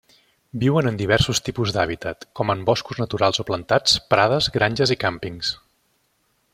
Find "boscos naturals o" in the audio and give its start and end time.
2.71-3.47